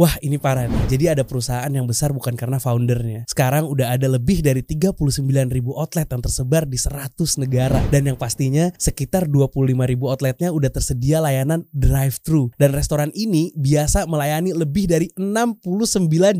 Wah 0.00 0.16
ini 0.24 0.40
parah 0.40 0.64
nih. 0.64 0.96
Jadi 0.96 1.12
ada 1.12 1.28
perusahaan 1.28 1.68
yang 1.68 1.84
besar 1.84 2.16
bukan 2.16 2.32
karena 2.32 2.56
foundernya. 2.56 3.28
Sekarang 3.28 3.68
udah 3.68 3.92
ada 3.92 4.08
lebih 4.08 4.40
dari 4.40 4.64
39 4.64 4.96
ribu 5.52 5.76
outlet 5.76 6.08
yang 6.08 6.24
tersebar 6.24 6.64
di 6.64 6.80
100 6.80 7.20
negara. 7.36 7.84
Dan 7.92 8.08
yang 8.08 8.16
pastinya 8.16 8.72
sekitar 8.80 9.28
25 9.28 9.60
ribu 9.84 10.08
outletnya 10.08 10.56
udah 10.56 10.72
tersedia 10.72 11.20
layanan 11.20 11.68
drive-thru. 11.76 12.48
Dan 12.56 12.72
restoran 12.72 13.12
ini 13.12 13.52
biasa 13.52 14.08
melayani 14.08 14.56
lebih 14.56 14.88
dari 14.88 15.12
69 15.20 15.68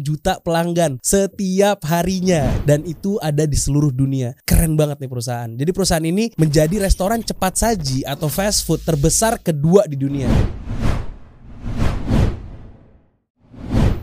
juta 0.01 0.41
pelanggan 0.41 0.97
setiap 1.05 1.85
harinya. 1.85 2.49
Dan 2.65 2.89
itu 2.89 3.21
ada 3.21 3.45
di 3.45 3.61
seluruh 3.61 3.93
dunia. 3.93 4.41
Keren 4.49 4.73
banget 4.73 5.05
nih 5.05 5.11
perusahaan. 5.13 5.53
Jadi 5.53 5.69
perusahaan 5.77 6.09
ini 6.09 6.33
menjadi 6.41 6.81
restoran 6.81 7.21
cepat 7.21 7.61
saji 7.61 8.09
atau 8.09 8.33
fast 8.33 8.65
food 8.65 8.81
terbesar 8.89 9.37
kedua 9.37 9.85
di 9.85 10.01
dunia. 10.01 10.60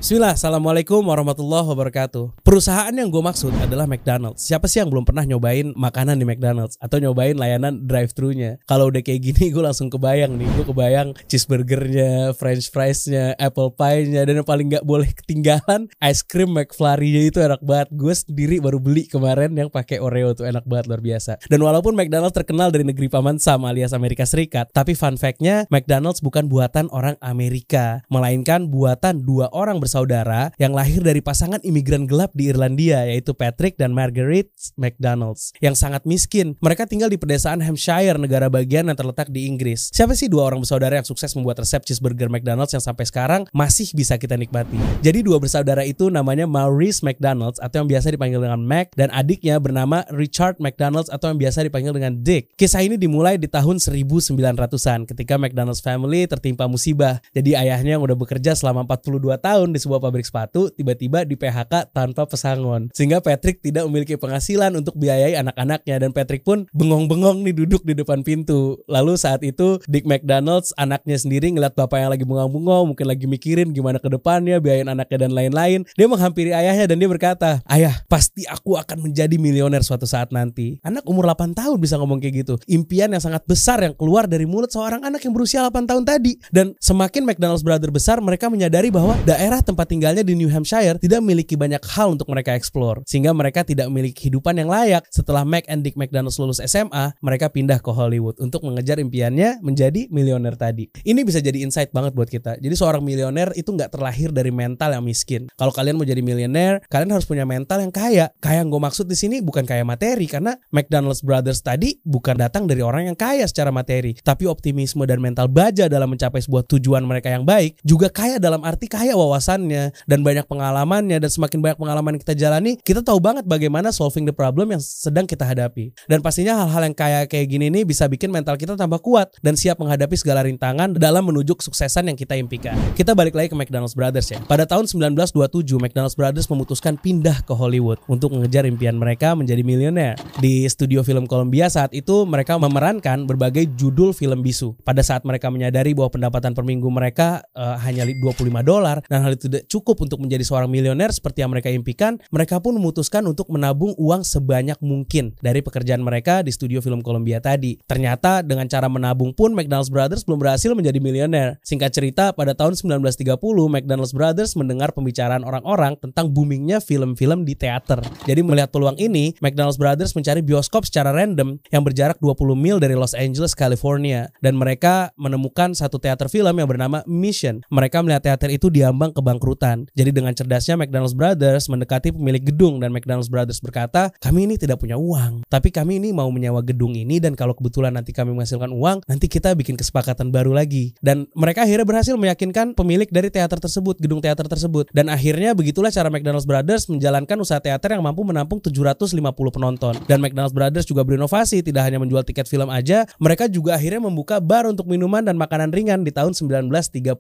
Bismillah, 0.08 0.40
Assalamualaikum 0.40 1.04
warahmatullahi 1.04 1.68
wabarakatuh. 1.68 2.40
Perusahaan 2.40 2.96
yang 2.96 3.12
gue 3.12 3.20
maksud 3.20 3.52
adalah 3.60 3.84
McDonald's. 3.84 4.40
Siapa 4.40 4.64
sih 4.72 4.80
yang 4.80 4.88
belum 4.88 5.04
pernah 5.04 5.28
nyobain 5.28 5.76
makanan 5.76 6.16
di 6.16 6.24
McDonald's 6.24 6.80
Atau 6.80 7.04
nyobain 7.04 7.36
layanan 7.36 7.84
drive-thru-nya? 7.84 8.56
Kalau 8.64 8.88
udah 8.88 9.04
kayak 9.04 9.20
gini 9.20 9.44
gue 9.54 9.60
langsung 9.60 9.92
kebayang 9.92 10.40
nih. 10.40 10.48
Gue 10.56 10.64
kebayang 10.72 11.12
cheeseburgernya, 11.28 12.32
french 12.40 12.72
fries-nya, 12.72 13.36
apple 13.36 13.76
pie-nya 13.76 14.24
Dan 14.24 14.40
yang 14.40 14.48
paling 14.48 14.72
gak 14.72 14.88
boleh 14.88 15.12
ketinggalan 15.12 15.92
Ice 16.00 16.24
cream 16.24 16.56
McFlurry-nya 16.56 17.28
itu 17.28 17.44
enak 17.44 17.60
banget. 17.60 17.92
Gue 17.92 18.16
sendiri 18.16 18.64
baru 18.64 18.80
beli 18.80 19.12
kemarin 19.12 19.60
yang 19.60 19.68
pakai 19.68 20.00
Oreo 20.00 20.32
tuh 20.32 20.48
enak 20.48 20.64
banget 20.64 20.88
luar 20.88 21.04
biasa. 21.04 21.52
Dan 21.52 21.60
walaupun 21.60 22.00
McDonald's 22.00 22.32
terkenal 22.32 22.72
dari 22.72 22.88
negeri 22.88 23.12
paman 23.12 23.44
Sam 23.44 23.68
alias 23.68 23.92
Amerika 23.92 24.24
Serikat 24.24 24.72
Tapi 24.72 24.96
fun 24.96 25.20
fact-nya 25.20 25.68
McDonald's 25.68 26.24
bukan 26.24 26.48
buatan 26.48 26.88
orang 26.96 27.20
Amerika 27.20 28.08
Melainkan 28.08 28.72
buatan 28.72 29.28
dua 29.28 29.52
orang 29.52 29.84
bersaudara 29.98 30.54
yang 30.62 30.78
lahir 30.78 31.02
dari 31.02 31.26
pasangan 31.26 31.58
imigran 31.66 32.06
gelap 32.06 32.30
di 32.38 32.54
Irlandia 32.54 33.10
yaitu 33.10 33.34
Patrick 33.34 33.82
dan 33.82 33.98
Margaret 33.98 34.46
McDonald's 34.78 35.58
yang 35.58 35.74
sangat 35.74 36.06
miskin. 36.06 36.54
Mereka 36.62 36.86
tinggal 36.86 37.10
di 37.10 37.18
pedesaan 37.18 37.66
Hampshire, 37.66 38.22
negara 38.22 38.46
bagian 38.46 38.86
yang 38.86 38.94
terletak 38.94 39.34
di 39.34 39.50
Inggris. 39.50 39.90
Siapa 39.90 40.14
sih 40.14 40.30
dua 40.30 40.54
orang 40.54 40.62
bersaudara 40.62 41.02
yang 41.02 41.08
sukses 41.10 41.34
membuat 41.34 41.66
resep 41.66 41.82
cheeseburger 41.82 42.30
McDonald's 42.30 42.78
yang 42.78 42.86
sampai 42.86 43.10
sekarang 43.10 43.50
masih 43.50 43.90
bisa 43.98 44.22
kita 44.22 44.38
nikmati? 44.38 44.78
Jadi 45.02 45.26
dua 45.26 45.42
bersaudara 45.42 45.82
itu 45.82 46.14
namanya 46.14 46.46
Maurice 46.46 47.02
McDonald's 47.02 47.58
atau 47.58 47.82
yang 47.82 47.90
biasa 47.90 48.14
dipanggil 48.14 48.38
dengan 48.38 48.62
Mac 48.62 48.94
dan 48.94 49.10
adiknya 49.10 49.58
bernama 49.58 50.06
Richard 50.14 50.62
McDonald's 50.62 51.10
atau 51.10 51.34
yang 51.34 51.42
biasa 51.42 51.66
dipanggil 51.66 51.98
dengan 51.98 52.22
Dick. 52.22 52.54
Kisah 52.54 52.86
ini 52.86 53.02
dimulai 53.02 53.42
di 53.42 53.50
tahun 53.50 53.82
1900-an 53.82 55.10
ketika 55.10 55.42
McDonald's 55.42 55.82
family 55.82 56.30
tertimpa 56.30 56.70
musibah. 56.70 57.18
Jadi 57.34 57.58
ayahnya 57.58 57.98
yang 57.98 58.06
udah 58.06 58.14
bekerja 58.14 58.54
selama 58.54 58.86
42 58.86 59.42
tahun 59.42 59.74
di 59.74 59.80
sebuah 59.88 60.04
pabrik 60.04 60.28
sepatu 60.28 60.68
tiba-tiba 60.68 61.24
di 61.24 61.40
PHK 61.40 61.96
tanpa 61.96 62.28
pesangon. 62.28 62.92
Sehingga 62.92 63.24
Patrick 63.24 63.64
tidak 63.64 63.88
memiliki 63.88 64.20
penghasilan 64.20 64.76
untuk 64.76 65.00
biayai 65.00 65.40
anak-anaknya 65.40 66.04
dan 66.04 66.12
Patrick 66.12 66.44
pun 66.44 66.68
bengong-bengong 66.76 67.48
nih 67.48 67.56
duduk 67.56 67.88
di 67.88 67.96
depan 67.96 68.22
pintu. 68.28 68.84
Lalu 68.92 69.16
saat 69.16 69.42
itu 69.48 69.80
Dick 69.88 70.04
McDonald's 70.04 70.76
anaknya 70.76 71.16
sendiri 71.16 71.48
ngeliat 71.56 71.74
bapak 71.74 72.04
yang 72.04 72.12
lagi 72.12 72.28
bengong-bengong, 72.28 72.92
mungkin 72.92 73.08
lagi 73.08 73.26
mikirin 73.26 73.72
gimana 73.72 73.98
ke 74.04 74.12
depannya, 74.12 74.60
biayain 74.60 74.92
anaknya 74.92 75.24
dan 75.24 75.32
lain-lain. 75.32 75.88
Dia 75.96 76.08
menghampiri 76.12 76.52
ayahnya 76.52 76.92
dan 76.92 77.00
dia 77.00 77.08
berkata, 77.08 77.64
"Ayah, 77.64 78.04
pasti 78.12 78.44
aku 78.44 78.76
akan 78.76 79.08
menjadi 79.08 79.40
milioner 79.40 79.82
suatu 79.82 80.04
saat 80.04 80.36
nanti." 80.36 80.84
Anak 80.84 81.08
umur 81.08 81.24
8 81.32 81.56
tahun 81.56 81.80
bisa 81.80 81.96
ngomong 81.96 82.20
kayak 82.20 82.44
gitu. 82.44 82.54
Impian 82.68 83.14
yang 83.16 83.24
sangat 83.24 83.48
besar 83.48 83.80
yang 83.80 83.96
keluar 83.96 84.28
dari 84.28 84.44
mulut 84.44 84.70
seorang 84.74 85.00
anak 85.06 85.24
yang 85.24 85.32
berusia 85.32 85.64
8 85.64 85.88
tahun 85.88 86.04
tadi. 86.04 86.36
Dan 86.52 86.76
semakin 86.82 87.24
McDonald's 87.24 87.64
Brother 87.64 87.94
besar, 87.94 88.20
mereka 88.20 88.52
menyadari 88.52 88.92
bahwa 88.92 89.16
daerah 89.24 89.62
tempat 89.68 89.92
tinggalnya 89.92 90.24
di 90.24 90.40
New 90.40 90.48
Hampshire 90.48 90.96
tidak 90.96 91.20
memiliki 91.20 91.60
banyak 91.60 91.84
hal 91.84 92.16
untuk 92.16 92.32
mereka 92.32 92.56
eksplor. 92.56 93.04
Sehingga 93.04 93.36
mereka 93.36 93.68
tidak 93.68 93.92
memiliki 93.92 94.26
kehidupan 94.26 94.56
yang 94.56 94.72
layak. 94.72 95.04
Setelah 95.12 95.44
Mac 95.44 95.68
and 95.68 95.84
Dick 95.84 96.00
McDonald's 96.00 96.40
lulus 96.40 96.64
SMA, 96.64 97.20
mereka 97.20 97.52
pindah 97.52 97.84
ke 97.84 97.92
Hollywood 97.92 98.40
untuk 98.40 98.64
mengejar 98.64 99.04
impiannya 99.04 99.60
menjadi 99.60 100.08
milioner 100.08 100.56
tadi. 100.56 100.88
Ini 101.04 101.20
bisa 101.28 101.44
jadi 101.44 101.60
insight 101.60 101.92
banget 101.92 102.16
buat 102.16 102.32
kita. 102.32 102.64
Jadi 102.64 102.76
seorang 102.80 103.04
milioner 103.04 103.52
itu 103.60 103.76
nggak 103.76 103.92
terlahir 103.92 104.32
dari 104.32 104.50
mental 104.56 104.96
yang 104.96 105.04
miskin. 105.04 105.52
Kalau 105.60 105.76
kalian 105.76 106.00
mau 106.00 106.08
jadi 106.08 106.24
milioner, 106.24 106.80
kalian 106.88 107.12
harus 107.12 107.28
punya 107.28 107.44
mental 107.44 107.84
yang 107.84 107.92
kaya. 107.92 108.32
Kaya 108.40 108.64
yang 108.64 108.72
gue 108.72 108.82
maksud 108.82 109.06
di 109.06 109.18
sini 109.20 109.44
bukan 109.44 109.68
kaya 109.68 109.84
materi 109.84 110.26
karena 110.30 110.56
McDonald's 110.72 111.20
Brothers 111.26 111.60
tadi 111.60 112.00
bukan 112.06 112.40
datang 112.40 112.70
dari 112.70 112.80
orang 112.80 113.12
yang 113.12 113.18
kaya 113.18 113.44
secara 113.50 113.74
materi, 113.74 114.16
tapi 114.24 114.48
optimisme 114.48 115.04
dan 115.04 115.20
mental 115.20 115.52
baja 115.52 115.90
dalam 115.92 116.14
mencapai 116.14 116.40
sebuah 116.40 116.64
tujuan 116.70 117.04
mereka 117.04 117.34
yang 117.34 117.44
baik 117.44 117.80
juga 117.82 118.08
kaya 118.14 118.38
dalam 118.38 118.62
arti 118.62 118.86
kaya 118.86 119.18
wawasannya 119.58 119.84
dan 120.06 120.20
banyak 120.22 120.46
pengalamannya 120.46 121.18
dan 121.18 121.30
semakin 121.30 121.60
banyak 121.60 121.78
pengalaman 121.82 122.12
yang 122.16 122.22
kita 122.22 122.36
jalani, 122.38 122.72
kita 122.86 123.02
tahu 123.02 123.18
banget 123.18 123.44
bagaimana 123.50 123.90
solving 123.90 124.30
the 124.30 124.36
problem 124.36 124.70
yang 124.70 124.82
sedang 124.82 125.26
kita 125.26 125.44
hadapi. 125.44 125.92
Dan 126.06 126.22
pastinya 126.22 126.62
hal-hal 126.64 126.86
yang 126.86 126.96
kayak 126.96 127.34
kayak 127.34 127.48
gini 127.50 127.74
nih 127.74 127.84
bisa 127.84 128.06
bikin 128.06 128.30
mental 128.30 128.56
kita 128.56 128.78
tambah 128.78 129.02
kuat 129.02 129.34
dan 129.42 129.58
siap 129.58 129.82
menghadapi 129.82 130.14
segala 130.16 130.46
rintangan 130.46 130.94
dalam 130.96 131.26
menuju 131.26 131.58
kesuksesan 131.58 132.14
yang 132.14 132.18
kita 132.18 132.38
impikan. 132.38 132.78
Kita 132.94 133.18
balik 133.18 133.34
lagi 133.34 133.50
ke 133.50 133.58
McDonald's 133.58 133.98
Brothers 133.98 134.30
ya. 134.30 134.40
Pada 134.46 134.70
tahun 134.70 134.86
1927, 134.86 135.82
McDonald's 135.82 136.16
Brothers 136.16 136.48
memutuskan 136.48 136.96
pindah 137.02 137.42
ke 137.44 137.54
Hollywood 137.58 137.98
untuk 138.06 138.38
mengejar 138.38 138.70
impian 138.70 138.96
mereka 138.96 139.34
menjadi 139.34 139.66
milioner. 139.66 140.14
Di 140.38 140.70
studio 140.70 141.02
film 141.02 141.26
Columbia 141.26 141.68
saat 141.68 141.92
itu 141.98 142.24
mereka 142.30 142.56
memerankan 142.62 143.26
berbagai 143.26 143.66
judul 143.74 144.14
film 144.14 144.46
bisu. 144.46 144.78
Pada 144.86 145.02
saat 145.02 145.26
mereka 145.26 145.50
menyadari 145.50 145.98
bahwa 145.98 146.14
pendapatan 146.14 146.54
per 146.54 146.64
minggu 146.68 146.88
mereka 146.92 147.42
uh, 147.56 147.80
hanya 147.82 148.06
25 148.06 148.52
dolar 148.68 149.00
dan 149.08 149.24
hal 149.24 149.32
itu 149.34 149.47
tidak 149.48 149.66
cukup 149.72 150.04
untuk 150.04 150.20
menjadi 150.22 150.44
seorang 150.44 150.70
milioner 150.70 151.10
seperti 151.10 151.42
yang 151.42 151.52
mereka 151.52 151.72
impikan, 151.72 152.20
mereka 152.30 152.60
pun 152.60 152.76
memutuskan 152.76 153.24
untuk 153.26 153.50
menabung 153.50 153.96
uang 153.98 154.22
sebanyak 154.28 154.78
mungkin 154.84 155.34
dari 155.40 155.64
pekerjaan 155.64 156.04
mereka 156.04 156.44
di 156.44 156.52
studio 156.54 156.84
film 156.84 157.02
Columbia 157.02 157.40
tadi. 157.40 157.80
Ternyata 157.88 158.44
dengan 158.44 158.68
cara 158.68 158.92
menabung 158.92 159.32
pun 159.32 159.56
McDonald's 159.56 159.90
Brothers 159.90 160.28
belum 160.28 160.40
berhasil 160.44 160.70
menjadi 160.76 161.00
milioner. 161.00 161.58
Singkat 161.64 161.92
cerita, 161.96 162.26
pada 162.36 162.54
tahun 162.54 162.76
1930 162.76 163.40
McDonald's 163.72 164.14
Brothers 164.14 164.54
mendengar 164.60 164.92
pembicaraan 164.92 165.42
orang-orang 165.48 165.96
tentang 165.98 166.30
boomingnya 166.30 166.84
film-film 166.84 167.48
di 167.48 167.56
teater. 167.56 168.04
Jadi 168.28 168.44
melihat 168.44 168.70
peluang 168.70 169.00
ini, 169.00 169.34
McDonald's 169.40 169.80
Brothers 169.80 170.14
mencari 170.14 170.44
bioskop 170.44 170.86
secara 170.86 171.16
random 171.16 171.58
yang 171.72 171.82
berjarak 171.82 172.20
20 172.20 172.58
mil 172.58 172.78
dari 172.78 172.94
Los 172.94 173.16
Angeles, 173.16 173.56
California. 173.56 174.30
Dan 174.44 174.60
mereka 174.60 175.16
menemukan 175.16 175.72
satu 175.74 175.98
teater 175.98 176.28
film 176.28 176.58
yang 176.58 176.68
bernama 176.68 177.02
Mission. 177.08 177.64
Mereka 177.72 178.04
melihat 178.04 178.26
teater 178.26 178.52
itu 178.52 178.68
diambang 178.68 179.16
kebangkrutan. 179.38 179.86
Jadi 179.94 180.10
dengan 180.10 180.34
cerdasnya 180.34 180.74
McDonald's 180.74 181.14
Brothers 181.14 181.70
mendekati 181.70 182.10
pemilik 182.10 182.42
gedung 182.42 182.82
dan 182.82 182.90
McDonald's 182.90 183.30
Brothers 183.30 183.62
berkata, 183.62 184.10
kami 184.18 184.50
ini 184.50 184.58
tidak 184.58 184.82
punya 184.82 184.98
uang, 184.98 185.46
tapi 185.46 185.70
kami 185.70 186.02
ini 186.02 186.10
mau 186.10 186.28
menyewa 186.34 186.66
gedung 186.66 186.98
ini 186.98 187.22
dan 187.22 187.38
kalau 187.38 187.54
kebetulan 187.54 187.94
nanti 187.94 188.10
kami 188.12 188.34
menghasilkan 188.34 188.74
uang, 188.74 189.06
nanti 189.06 189.30
kita 189.30 189.54
bikin 189.54 189.78
kesepakatan 189.78 190.34
baru 190.34 190.58
lagi. 190.58 190.98
Dan 191.00 191.30
mereka 191.38 191.64
akhirnya 191.64 191.86
berhasil 191.86 192.18
meyakinkan 192.18 192.74
pemilik 192.74 193.08
dari 193.08 193.30
teater 193.30 193.62
tersebut, 193.62 194.02
gedung 194.02 194.20
teater 194.20 194.50
tersebut. 194.50 194.90
Dan 194.92 195.14
akhirnya 195.14 195.54
begitulah 195.54 195.94
cara 195.94 196.10
McDonald's 196.10 196.50
Brothers 196.50 196.90
menjalankan 196.90 197.38
usaha 197.38 197.62
teater 197.62 197.94
yang 197.94 198.02
mampu 198.02 198.26
menampung 198.26 198.58
750 198.58 199.14
penonton. 199.54 199.94
Dan 200.10 200.18
McDonald's 200.20 200.56
Brothers 200.56 200.90
juga 200.90 201.06
berinovasi, 201.06 201.62
tidak 201.62 201.86
hanya 201.86 202.02
menjual 202.02 202.26
tiket 202.26 202.50
film 202.50 202.74
aja, 202.74 203.06
mereka 203.22 203.46
juga 203.46 203.78
akhirnya 203.78 204.02
membuka 204.02 204.42
bar 204.42 204.66
untuk 204.66 204.90
minuman 204.90 205.22
dan 205.22 205.38
makanan 205.38 205.70
ringan 205.70 206.02
di 206.02 206.10
tahun 206.10 206.34
1931. 206.34 207.20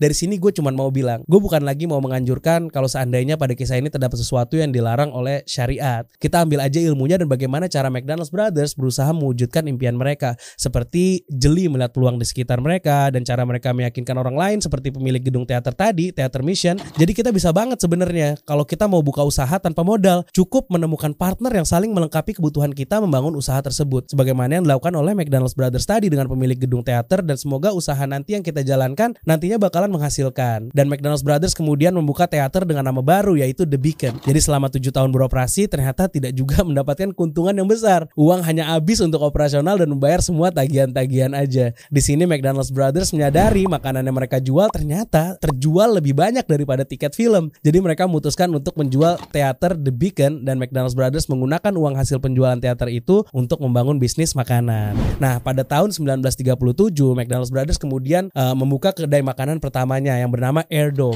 Dari 0.00 0.14
sini 0.16 0.40
gue 0.40 0.50
cuma 0.56 0.72
mau 0.72 0.88
bilang, 0.88 1.20
gue 1.28 1.35
bukan 1.42 1.62
lagi 1.66 1.84
mau 1.90 1.98
menganjurkan 1.98 2.70
kalau 2.70 2.86
seandainya 2.86 3.34
pada 3.34 3.52
kisah 3.58 3.76
ini 3.76 3.90
terdapat 3.90 4.16
sesuatu 4.16 4.54
yang 4.56 4.70
dilarang 4.70 5.10
oleh 5.10 5.42
syariat. 5.44 6.06
Kita 6.16 6.46
ambil 6.46 6.64
aja 6.64 6.78
ilmunya 6.78 7.18
dan 7.18 7.26
bagaimana 7.28 7.66
cara 7.66 7.92
McDonald's 7.92 8.32
Brothers 8.32 8.78
berusaha 8.78 9.10
mewujudkan 9.12 9.66
impian 9.68 9.98
mereka. 9.98 10.38
Seperti 10.56 11.26
jeli 11.28 11.66
melihat 11.66 11.92
peluang 11.92 12.16
di 12.16 12.26
sekitar 12.26 12.62
mereka 12.62 13.10
dan 13.10 13.26
cara 13.26 13.42
mereka 13.42 13.74
meyakinkan 13.74 14.16
orang 14.16 14.38
lain 14.38 14.58
seperti 14.62 14.94
pemilik 14.94 15.20
gedung 15.20 15.44
teater 15.44 15.74
tadi, 15.74 16.14
Teater 16.14 16.40
Mission. 16.40 16.78
Jadi 16.96 17.12
kita 17.12 17.34
bisa 17.34 17.50
banget 17.50 17.82
sebenarnya 17.82 18.38
kalau 18.46 18.62
kita 18.62 18.86
mau 18.86 19.02
buka 19.02 19.26
usaha 19.26 19.58
tanpa 19.58 19.82
modal, 19.82 20.22
cukup 20.30 20.70
menemukan 20.70 21.12
partner 21.12 21.50
yang 21.50 21.66
saling 21.66 21.90
melengkapi 21.90 22.38
kebutuhan 22.38 22.70
kita 22.70 23.02
membangun 23.02 23.34
usaha 23.34 23.58
tersebut. 23.58 24.08
Sebagaimana 24.14 24.62
yang 24.62 24.64
dilakukan 24.64 24.94
oleh 24.94 25.12
McDonald's 25.12 25.58
Brothers 25.58 25.84
tadi 25.84 26.06
dengan 26.06 26.30
pemilik 26.30 26.56
gedung 26.56 26.86
teater 26.86 27.26
dan 27.26 27.34
semoga 27.34 27.74
usaha 27.74 27.98
nanti 28.06 28.38
yang 28.38 28.46
kita 28.46 28.62
jalankan 28.62 29.18
nantinya 29.26 29.58
bakalan 29.58 29.90
menghasilkan. 29.90 30.70
Dan 30.70 30.86
McDonald's 30.86 31.25
Brothers 31.26 31.58
kemudian 31.58 31.90
membuka 31.90 32.30
teater 32.30 32.62
dengan 32.62 32.86
nama 32.86 33.02
baru 33.02 33.34
yaitu 33.34 33.66
The 33.66 33.74
Beacon. 33.74 34.22
Jadi 34.22 34.38
selama 34.38 34.70
tujuh 34.70 34.94
tahun 34.94 35.10
beroperasi 35.10 35.66
ternyata 35.66 36.06
tidak 36.06 36.30
juga 36.38 36.62
mendapatkan 36.68 37.10
keuntungan 37.10 37.50
yang 37.50 37.66
besar. 37.66 38.06
Uang 38.14 38.46
hanya 38.46 38.70
habis 38.70 39.02
untuk 39.02 39.26
operasional 39.26 39.74
dan 39.74 39.90
membayar 39.90 40.22
semua 40.22 40.54
tagihan-tagihan 40.54 41.34
aja. 41.34 41.74
Di 41.90 41.98
sini 41.98 42.30
McDonald's 42.30 42.70
Brothers 42.70 43.10
menyadari 43.10 43.66
makanan 43.66 44.06
yang 44.06 44.14
mereka 44.14 44.38
jual 44.38 44.70
ternyata 44.70 45.34
terjual 45.42 45.98
lebih 45.98 46.14
banyak 46.14 46.46
daripada 46.46 46.86
tiket 46.86 47.18
film. 47.18 47.50
Jadi 47.66 47.82
mereka 47.82 48.06
memutuskan 48.06 48.46
untuk 48.54 48.78
menjual 48.78 49.18
teater 49.34 49.74
The 49.74 49.90
Beacon 49.90 50.46
dan 50.46 50.62
McDonald's 50.62 50.94
Brothers 50.94 51.26
menggunakan 51.26 51.74
uang 51.74 51.98
hasil 51.98 52.22
penjualan 52.22 52.62
teater 52.62 52.86
itu 52.94 53.26
untuk 53.34 53.58
membangun 53.58 53.98
bisnis 53.98 54.38
makanan. 54.38 54.94
Nah, 55.18 55.42
pada 55.42 55.66
tahun 55.66 55.90
1937 55.90 56.94
McDonald's 57.18 57.50
Brothers 57.50 57.82
kemudian 57.82 58.30
uh, 58.38 58.54
membuka 58.54 58.94
kedai 58.94 59.26
makanan 59.26 59.58
pertamanya 59.58 60.14
yang 60.14 60.30
bernama 60.30 60.62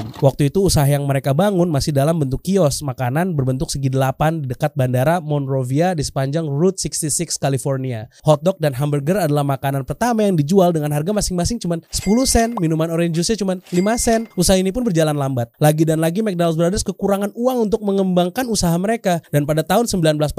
Waktu 0.21 0.53
itu 0.53 0.65
usaha 0.65 0.85
yang 0.85 1.05
mereka 1.09 1.33
bangun 1.33 1.69
masih 1.69 1.93
dalam 1.93 2.17
bentuk 2.17 2.45
kios 2.45 2.85
makanan 2.85 3.33
berbentuk 3.33 3.73
segi 3.73 3.89
delapan 3.89 4.41
dekat 4.45 4.73
bandara 4.77 5.17
Monrovia 5.17 5.97
di 5.97 6.05
sepanjang 6.05 6.45
Route 6.45 6.77
66 6.77 7.41
California. 7.41 8.05
Hotdog 8.21 8.61
dan 8.61 8.77
hamburger 8.77 9.17
adalah 9.17 9.41
makanan 9.41 9.85
pertama 9.85 10.25
yang 10.25 10.37
dijual 10.37 10.73
dengan 10.73 10.93
harga 10.93 11.13
masing-masing 11.13 11.61
cuma 11.61 11.81
10 11.89 12.05
sen, 12.25 12.49
minuman 12.57 12.89
orange 12.89 13.17
juice-nya 13.17 13.37
cuma 13.41 13.53
5 13.57 13.73
sen. 13.97 14.29
Usaha 14.33 14.57
ini 14.57 14.73
pun 14.73 14.85
berjalan 14.85 15.13
lambat. 15.13 15.53
Lagi 15.61 15.85
dan 15.85 16.01
lagi 16.01 16.25
McDonald's 16.25 16.57
Brothers 16.57 16.85
kekurangan 16.85 17.33
uang 17.37 17.69
untuk 17.69 17.81
mengembangkan 17.85 18.49
usaha 18.49 18.73
mereka 18.77 19.21
dan 19.29 19.45
pada 19.45 19.61
tahun 19.65 19.85
1940 19.89 20.31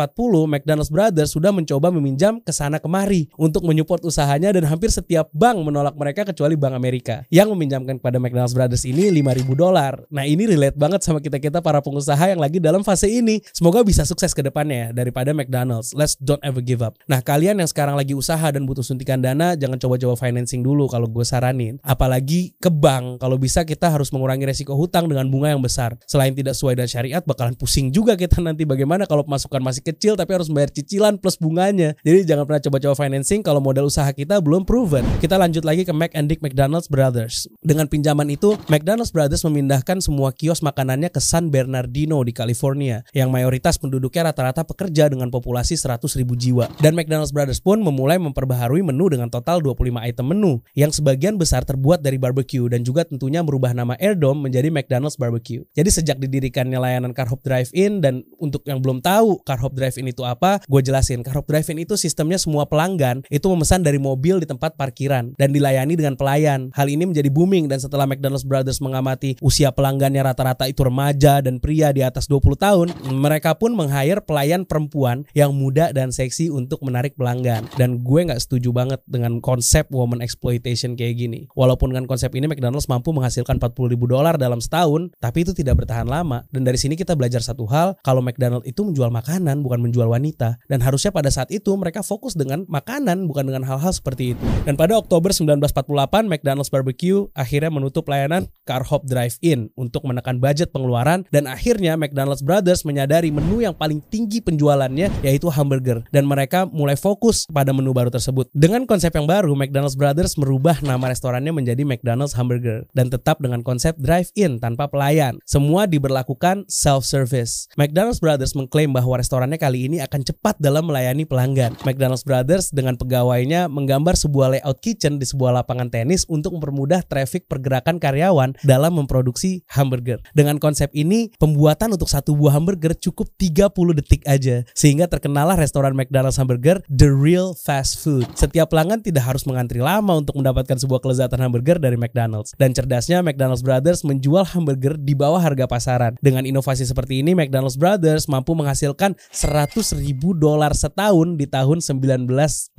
McDonald's 0.51 0.91
Brothers 0.91 1.31
sudah 1.35 1.55
mencoba 1.55 1.91
meminjam 1.95 2.43
ke 2.43 2.51
sana 2.51 2.83
kemari 2.83 3.31
untuk 3.39 3.63
menyupport 3.67 4.03
usahanya 4.03 4.55
dan 4.55 4.67
hampir 4.67 4.91
setiap 4.91 5.31
bank 5.31 5.63
menolak 5.63 5.95
mereka 5.95 6.27
kecuali 6.27 6.59
Bank 6.59 6.75
Amerika 6.75 7.23
yang 7.31 7.51
meminjamkan 7.55 7.99
kepada 8.01 8.19
McDonald's 8.19 8.55
Brothers 8.57 8.85
ini 8.89 9.11
5000 9.11 9.52
dolar. 9.55 10.05
Nah, 10.09 10.27
ini 10.27 10.45
relate 10.49 10.77
banget 10.77 11.01
sama 11.05 11.23
kita-kita 11.23 11.63
para 11.63 11.79
pengusaha 11.79 12.21
yang 12.29 12.41
lagi 12.41 12.59
dalam 12.59 12.83
fase 12.83 13.09
ini. 13.09 13.41
Semoga 13.55 13.85
bisa 13.87 14.03
sukses 14.03 14.33
ke 14.33 14.43
depannya 14.43 14.89
ya, 14.91 15.05
daripada 15.05 15.31
McDonald's. 15.37 15.95
Let's 15.95 16.19
don't 16.19 16.43
ever 16.43 16.61
give 16.61 16.83
up. 16.83 16.99
Nah, 17.07 17.23
kalian 17.25 17.63
yang 17.63 17.69
sekarang 17.71 17.97
lagi 17.97 18.13
usaha 18.13 18.45
dan 18.53 18.69
butuh 18.69 18.85
suntikan 18.85 19.23
dana, 19.23 19.55
jangan 19.57 19.81
coba-coba 19.81 20.15
financing 20.19 20.61
dulu 20.61 20.91
kalau 20.91 21.09
gue 21.09 21.25
saranin. 21.25 21.81
Apalagi 21.81 22.53
ke 22.61 22.69
bank. 22.69 23.25
Kalau 23.25 23.41
bisa 23.41 23.65
kita 23.65 23.89
harus 23.89 24.13
mengurangi 24.13 24.45
resiko 24.45 24.77
hutang 24.77 25.09
dengan 25.09 25.31
bunga 25.33 25.57
yang 25.57 25.63
besar. 25.65 25.97
Selain 26.05 26.37
tidak 26.37 26.53
sesuai 26.53 26.77
dengan 26.77 26.91
syariat, 26.93 27.23
bakalan 27.25 27.57
pusing 27.57 27.89
juga 27.89 28.13
kita 28.19 28.45
nanti 28.45 28.69
bagaimana 28.69 29.09
kalau 29.09 29.25
pemasukan 29.25 29.63
masih 29.65 29.81
kecil 29.81 30.13
tapi 30.13 30.37
harus 30.37 30.53
bayar 30.53 30.69
cicilan 30.69 31.17
plus 31.17 31.41
bunganya. 31.41 31.97
Jadi 32.05 32.29
jangan 32.29 32.45
pernah 32.45 32.61
coba-coba 32.61 32.95
financing 33.09 33.41
kalau 33.41 33.65
modal 33.65 33.89
usaha 33.89 34.13
kita 34.13 34.45
belum 34.45 34.69
proven. 34.69 35.07
Kita 35.25 35.41
lanjut 35.41 35.65
lagi 35.65 35.89
ke 35.89 35.93
Mac 35.97 36.13
and 36.13 36.29
Dick 36.29 36.45
McDonald's 36.45 36.93
Brothers. 36.93 37.49
Dengan 37.65 37.89
pinjaman 37.89 38.29
itu, 38.29 38.61
McDonald's 38.69 39.09
Brothers 39.09 39.32
memindahkan 39.41 40.05
semua 40.05 40.37
kios 40.37 40.61
makanannya 40.61 41.09
ke 41.09 41.17
San 41.25 41.49
Bernardino 41.49 42.21
di 42.21 42.37
California, 42.37 43.01
yang 43.17 43.33
mayoritas 43.33 43.81
penduduknya 43.81 44.29
rata-rata 44.29 44.69
pekerja 44.69 45.09
dengan 45.09 45.33
populasi 45.33 45.81
100 45.81 46.05
ribu 46.21 46.37
jiwa. 46.37 46.69
Dan 46.77 46.93
McDonald's 46.93 47.33
Brothers 47.33 47.65
pun 47.65 47.81
memulai 47.81 48.21
memperbaharui 48.21 48.85
menu 48.85 49.09
dengan 49.09 49.33
total 49.33 49.65
25 49.65 49.97
item 50.05 50.27
menu, 50.37 50.61
yang 50.77 50.93
sebagian 50.93 51.41
besar 51.41 51.65
terbuat 51.65 52.05
dari 52.05 52.21
barbecue 52.21 52.69
dan 52.69 52.85
juga 52.85 53.09
tentunya 53.09 53.41
merubah 53.41 53.73
nama 53.73 53.97
Air 53.97 54.19
Dome 54.19 54.45
menjadi 54.51 54.69
McDonald's 54.69 55.17
Barbecue. 55.17 55.63
Jadi 55.73 55.89
sejak 55.89 56.19
didirikannya 56.19 56.77
layanan 56.83 57.15
Car 57.15 57.31
Hop 57.31 57.47
Drive-In 57.47 58.03
dan 58.03 58.27
untuk 58.43 58.67
yang 58.67 58.83
belum 58.83 58.99
tahu 58.99 59.47
Car 59.47 59.63
Hop 59.63 59.79
Drive-In 59.79 60.11
itu 60.11 60.27
apa, 60.27 60.59
gue 60.67 60.81
jelasin. 60.83 61.23
Car 61.23 61.39
Hop 61.39 61.47
Drive-In 61.47 61.79
itu 61.87 61.95
sistemnya 61.95 62.43
semua 62.43 62.67
pelanggan 62.67 63.23
itu 63.31 63.47
memesan 63.47 63.87
dari 63.87 64.03
mobil 64.03 64.43
di 64.43 64.47
tempat 64.51 64.75
parkiran 64.75 65.39
dan 65.39 65.55
dilayani 65.55 65.95
dengan 65.95 66.19
pelayan. 66.19 66.75
Hal 66.75 66.91
ini 66.91 67.07
menjadi 67.07 67.31
booming 67.31 67.71
dan 67.71 67.79
setelah 67.79 68.11
McDonald's 68.11 68.43
Brothers 68.43 68.83
mengamati 68.83 69.22
usia 69.39 69.71
pelanggannya 69.71 70.23
rata-rata 70.27 70.67
itu 70.67 70.83
remaja 70.83 71.39
dan 71.39 71.63
pria 71.63 71.95
di 71.95 72.03
atas 72.03 72.27
20 72.27 72.59
tahun, 72.59 72.89
mereka 73.15 73.55
pun 73.57 73.73
meng-hire 73.73 74.21
pelayan 74.25 74.67
perempuan 74.67 75.25
yang 75.37 75.55
muda 75.55 75.95
dan 75.95 76.11
seksi 76.11 76.51
untuk 76.51 76.83
menarik 76.83 77.15
pelanggan. 77.15 77.67
Dan 77.79 78.03
gue 78.03 78.21
nggak 78.27 78.43
setuju 78.43 78.75
banget 78.75 79.01
dengan 79.07 79.39
konsep 79.39 79.87
woman 79.95 80.19
exploitation 80.25 80.99
kayak 80.99 81.19
gini. 81.19 81.47
Walaupun 81.55 81.95
dengan 81.95 82.09
konsep 82.11 82.33
ini 82.35 82.51
McDonald's 82.51 82.91
mampu 82.91 83.15
menghasilkan 83.15 83.63
40 83.63 83.93
ribu 83.93 84.11
dolar 84.11 84.35
dalam 84.41 84.59
setahun, 84.59 85.15
tapi 85.23 85.47
itu 85.47 85.53
tidak 85.53 85.85
bertahan 85.85 86.09
lama. 86.09 86.43
Dan 86.51 86.67
dari 86.67 86.81
sini 86.81 86.99
kita 86.99 87.15
belajar 87.15 87.45
satu 87.45 87.69
hal, 87.69 87.95
kalau 88.03 88.25
McDonald's 88.25 88.67
itu 88.67 88.83
menjual 88.83 89.13
makanan 89.13 89.61
bukan 89.63 89.85
menjual 89.85 90.09
wanita. 90.09 90.59
Dan 90.67 90.81
harusnya 90.81 91.13
pada 91.13 91.29
saat 91.29 91.53
itu 91.53 91.71
mereka 91.77 92.01
fokus 92.01 92.35
dengan 92.35 92.65
makanan 92.67 93.29
bukan 93.29 93.53
dengan 93.53 93.63
hal-hal 93.69 93.93
seperti 93.93 94.35
itu. 94.35 94.47
Dan 94.65 94.75
pada 94.75 94.97
Oktober 94.99 95.31
1948, 95.31 96.27
McDonald's 96.27 96.73
Barbecue 96.73 97.29
akhirnya 97.37 97.71
menutup 97.71 98.09
layanan 98.09 98.49
Car 98.65 98.83
Hop 98.89 99.05
Drive-In 99.13 99.69
untuk 99.77 100.09
menekan 100.09 100.41
budget 100.41 100.73
pengeluaran 100.73 101.29
dan 101.29 101.45
akhirnya 101.45 102.01
McDonald's 102.01 102.41
Brothers 102.41 102.89
menyadari 102.89 103.29
menu 103.29 103.61
yang 103.61 103.77
paling 103.77 104.01
tinggi 104.09 104.41
penjualannya 104.41 105.13
yaitu 105.21 105.53
hamburger 105.53 106.01
dan 106.09 106.25
mereka 106.25 106.65
mulai 106.65 106.97
fokus 106.97 107.45
pada 107.53 107.77
menu 107.77 107.93
baru 107.93 108.09
tersebut. 108.09 108.49
Dengan 108.57 108.89
konsep 108.89 109.13
yang 109.13 109.29
baru, 109.29 109.53
McDonald's 109.53 110.01
Brothers 110.01 110.41
merubah 110.41 110.81
nama 110.81 111.13
restorannya 111.13 111.53
menjadi 111.53 111.85
McDonald's 111.85 112.33
Hamburger 112.33 112.89
dan 112.97 113.13
tetap 113.13 113.43
dengan 113.45 113.61
konsep 113.61 113.93
drive-in 114.01 114.57
tanpa 114.57 114.89
pelayan. 114.89 115.37
Semua 115.45 115.85
diberlakukan 115.85 116.65
self-service. 116.71 117.69
McDonald's 117.77 118.23
Brothers 118.23 118.57
mengklaim 118.57 118.95
bahwa 118.97 119.21
restorannya 119.21 119.61
kali 119.61 119.91
ini 119.91 120.01
akan 120.01 120.25
cepat 120.25 120.57
dalam 120.57 120.89
melayani 120.89 121.29
pelanggan. 121.29 121.77
McDonald's 121.85 122.25
Brothers 122.25 122.71
dengan 122.71 122.97
pegawainya 122.97 123.67
menggambar 123.69 124.17
sebuah 124.17 124.57
layout 124.57 124.79
kitchen 124.81 125.19
di 125.19 125.27
sebuah 125.27 125.61
lapangan 125.63 125.91
tenis 125.91 126.25
untuk 126.31 126.57
mempermudah 126.57 127.05
traffic 127.05 127.51
pergerakan 127.51 127.99
karyawan 127.99 128.55
dalam 128.63 128.95
memproduksi 129.03 129.67
hamburger. 129.69 130.23
Dengan 130.33 130.63
konsep 130.63 130.89
ini, 130.95 131.35
pembuatan 131.37 131.99
untuk 131.99 132.07
satu 132.07 132.39
buah 132.39 132.57
hamburger 132.57 132.95
cukup 132.95 133.29
30 133.37 133.99
detik 133.99 134.23
aja, 134.25 134.63
sehingga 134.73 135.11
terkenalah 135.11 135.59
restoran 135.59 135.93
McDonald's 135.99 136.39
Hamburger 136.39 136.79
the 136.87 137.11
real 137.11 137.53
fast 137.59 137.99
food. 138.01 138.25
Setiap 138.39 138.71
pelanggan 138.71 139.03
tidak 139.03 139.27
harus 139.27 139.43
mengantri 139.45 139.83
lama 139.83 140.15
untuk 140.19 140.39
mendapatkan 140.39 140.79
sebuah 140.79 141.03
kelezatan 141.03 141.43
hamburger 141.43 141.83
dari 141.83 141.99
McDonald's. 141.99 142.55
Dan 142.57 142.71
cerdasnya 142.73 143.21
McDonald's 143.21 143.67
Brothers 143.67 144.07
menjual 144.07 144.47
hamburger 144.47 144.95
di 144.95 145.19
bawah 145.19 145.43
harga 145.43 145.67
pasaran. 145.67 146.15
Dengan 146.23 146.47
inovasi 146.47 146.87
seperti 146.87 147.25
ini, 147.25 147.35
McDonald's 147.35 147.81
Brothers 147.81 148.31
mampu 148.31 148.55
menghasilkan 148.55 149.19
100 149.35 149.99
ribu 149.99 150.37
dolar 150.37 150.77
setahun 150.77 151.35
di 151.35 151.49
tahun 151.49 151.81
1949. 151.81 152.77